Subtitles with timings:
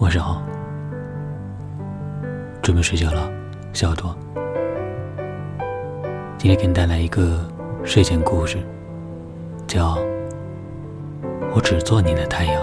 [0.00, 0.42] 晚上好，
[2.62, 3.32] 准备睡觉了，
[3.72, 4.14] 小耳朵。
[6.36, 7.40] 今天给你带来一个
[7.82, 8.58] 睡前故事，
[9.66, 9.96] 叫
[11.54, 12.62] 《我只做你的太阳》，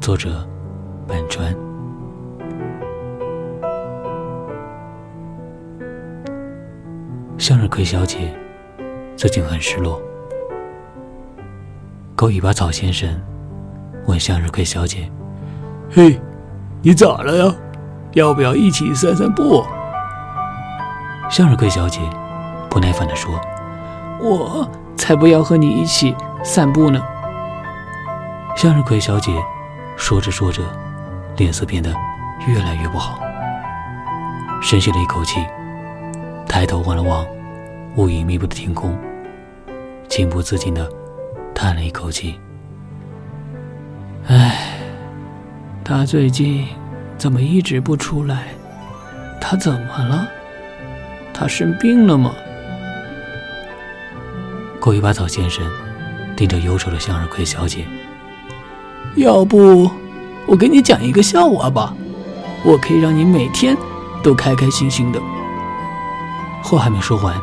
[0.00, 0.48] 作者
[1.06, 1.54] 板川。
[7.36, 8.34] 向日葵小姐
[9.16, 10.00] 最近很失落。
[12.16, 13.20] 狗尾巴草先生
[14.06, 15.10] 问向日葵小姐
[15.90, 16.20] ：“嘿，
[16.82, 17.54] 你咋了呀？
[18.12, 19.64] 要不要一起散散步？”
[21.30, 22.00] 向日葵小姐
[22.68, 23.40] 不耐烦地说
[24.20, 27.02] ：“我才不要和你一起散步呢。”
[28.56, 29.32] 向日葵小姐
[29.96, 30.62] 说着说着，
[31.36, 31.92] 脸色变得
[32.46, 33.18] 越来越不好，
[34.62, 35.44] 深吸了一口气，
[36.46, 37.26] 抬头望了望
[37.96, 38.96] 乌云密布的天空，
[40.08, 40.88] 情不自禁的。
[41.54, 42.38] 叹了一口气，
[45.84, 46.66] 他最近
[47.18, 48.48] 怎么一直不出来？
[49.38, 50.26] 他怎么了？
[51.34, 52.32] 他生病了吗？
[54.80, 55.62] 狗尾巴草先生
[56.34, 57.84] 盯着忧愁的向日葵小姐，
[59.16, 59.90] 要不
[60.46, 61.94] 我给你讲一个笑话吧，
[62.64, 63.76] 我可以让你每天
[64.22, 65.20] 都开开心心的。
[66.62, 67.38] 话还没说完，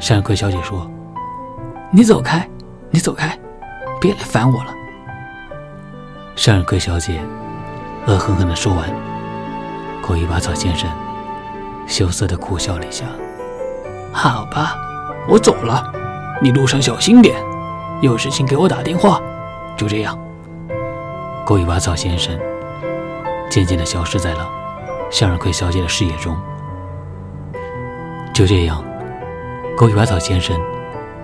[0.00, 0.90] 向日葵小姐说
[1.92, 2.48] ：“你走开。”
[2.90, 3.38] 你走开，
[4.00, 4.72] 别来烦我了。
[6.38, 7.20] 向日葵小姐
[8.06, 8.88] 恶狠狠地说完，
[10.00, 10.88] 狗尾巴草先生
[11.84, 13.06] 羞涩地苦笑了一下。
[14.12, 14.76] 好吧，
[15.28, 15.92] 我走了，
[16.40, 17.34] 你路上小心点，
[18.02, 19.20] 有事情给我打电话。
[19.76, 20.16] 就这样，
[21.44, 22.38] 狗尾巴草先生
[23.50, 24.48] 渐渐地消失在了
[25.10, 26.36] 向日葵小姐的视野中。
[28.32, 28.80] 就这样，
[29.76, 30.56] 狗尾巴草先生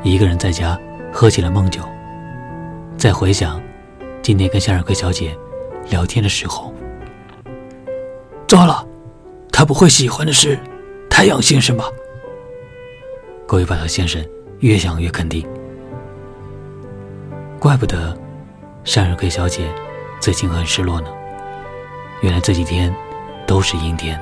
[0.03, 0.77] 一个人在家。
[1.17, 1.81] 喝起了梦酒，
[2.99, 3.63] 再回想
[4.25, 5.37] 今天跟向日葵小姐
[5.91, 6.73] 聊天的时候，
[8.49, 8.83] 糟了，
[9.53, 10.59] 他不会喜欢的是
[11.11, 11.85] 太阳先生吧？
[13.47, 14.27] 狗尾巴草先生
[14.61, 15.47] 越想越肯定，
[17.59, 18.19] 怪不得
[18.83, 19.71] 向日葵小姐
[20.23, 21.09] 最近很失落呢。
[22.23, 22.97] 原来这几天
[23.47, 24.19] 都是阴天。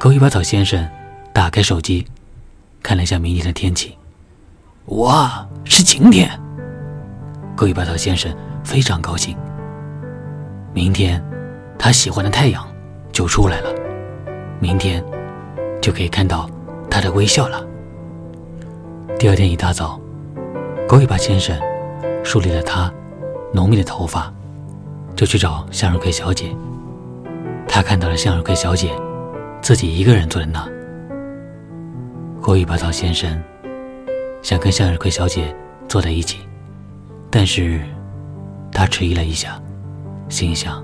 [0.00, 0.84] 狗尾巴草先生
[1.32, 2.04] 打开手机，
[2.82, 3.96] 看了一下明天的天气。
[4.86, 6.28] 哇，是晴天！
[7.60, 8.34] 狗尾巴草先生
[8.64, 9.36] 非常高兴。
[10.72, 11.22] 明天，
[11.78, 12.66] 他喜欢的太阳
[13.12, 13.70] 就出来了，
[14.58, 15.04] 明天
[15.78, 16.48] 就可以看到
[16.90, 17.62] 他的微笑了。
[19.18, 20.00] 第二天一大早，
[20.88, 21.54] 狗尾巴先生
[22.24, 22.90] 梳理了他
[23.52, 24.32] 浓密的头发，
[25.14, 26.56] 就去找向日葵小姐。
[27.68, 28.98] 他看到了向日葵小姐
[29.60, 30.66] 自己一个人坐在那。
[32.40, 33.38] 狗尾巴草先生。
[34.40, 35.54] 想跟向日葵小姐
[35.86, 36.38] 坐在一起，
[37.30, 37.80] 但是，
[38.72, 39.60] 他迟疑了一下，
[40.28, 40.82] 心想：“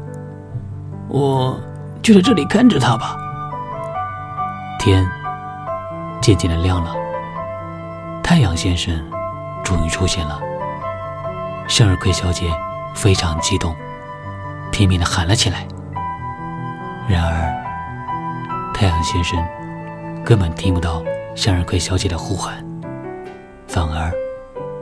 [1.11, 1.59] 我
[2.03, 3.17] 就在这里看着他吧。”
[4.79, 5.05] 天
[6.23, 6.95] 渐渐的亮了，
[8.23, 8.95] 太阳先生
[9.65, 10.41] 终于出现了。
[11.67, 12.49] 向日葵小姐
[12.95, 13.75] 非常激动，
[14.71, 15.67] 拼命的喊了起来。
[17.09, 19.45] 然而，太阳先生
[20.25, 21.03] 根本听不到
[21.35, 22.65] 向日葵小姐的呼喊。
[23.67, 24.13] 反而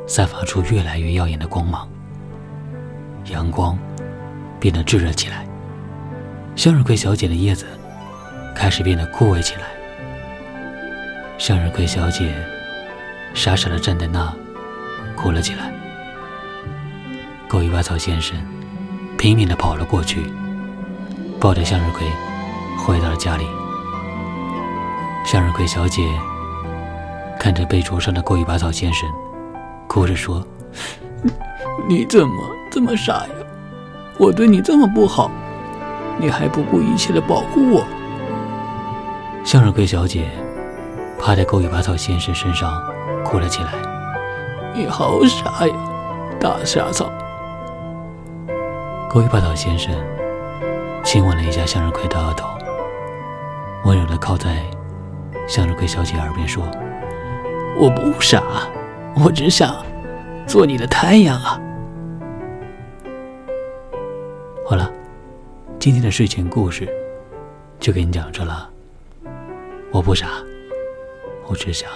[0.07, 1.89] 散发出越来越耀眼的光芒，
[3.31, 3.79] 阳光
[4.61, 5.47] 变得炙热起来。
[6.57, 7.67] 向日葵小姐的叶子
[8.55, 9.63] 开始变得枯萎起来。
[11.39, 12.33] 向日葵小姐
[13.35, 14.33] 傻傻的站在那，
[15.17, 15.73] 哭了起来。
[17.49, 18.37] 狗尾巴草先生
[19.19, 20.23] 拼命的跑了过去，
[21.41, 22.07] 抱着向日葵
[22.79, 23.45] 回到了家里。
[25.25, 26.03] 向日葵小姐。
[27.37, 29.07] 看着被灼伤的狗尾巴草先生，
[29.87, 30.45] 哭着说
[31.89, 32.35] ：“你怎么
[32.71, 33.29] 这么傻呀？
[34.19, 35.31] 我对你这么不好，
[36.19, 37.85] 你还不顾一切的保护我。”
[39.45, 40.29] 向日葵小姐
[41.19, 42.83] 趴在狗尾巴草先生身上
[43.25, 43.73] 哭了起来
[44.75, 45.75] ：“你好傻呀，
[46.41, 47.11] 大傻草！”
[49.11, 49.95] 狗尾巴草先生
[51.05, 52.49] 亲吻了一下向日葵的额头，
[53.85, 54.65] 温柔的靠在
[55.47, 56.65] 向日葵小姐耳边说。
[57.77, 58.41] 我不傻，
[59.17, 59.85] 我只想
[60.47, 61.61] 做你的太阳啊！
[64.67, 64.91] 好了，
[65.79, 66.89] 今天的睡前故事
[67.79, 68.69] 就给你讲这了。
[69.93, 70.29] 我不傻，
[71.47, 71.89] 我只想。